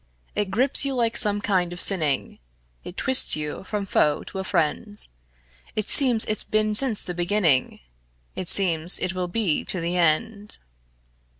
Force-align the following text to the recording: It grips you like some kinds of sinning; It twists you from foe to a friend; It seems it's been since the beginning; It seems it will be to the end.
It 0.35 0.49
grips 0.49 0.83
you 0.83 0.95
like 0.95 1.15
some 1.15 1.41
kinds 1.41 1.73
of 1.73 1.79
sinning; 1.79 2.39
It 2.83 2.97
twists 2.97 3.35
you 3.35 3.63
from 3.63 3.85
foe 3.85 4.23
to 4.23 4.39
a 4.39 4.43
friend; 4.43 5.07
It 5.75 5.89
seems 5.89 6.25
it's 6.25 6.43
been 6.43 6.73
since 6.73 7.03
the 7.03 7.13
beginning; 7.13 7.81
It 8.35 8.49
seems 8.49 8.97
it 8.97 9.13
will 9.13 9.27
be 9.27 9.63
to 9.65 9.79
the 9.79 9.97
end. 9.97 10.57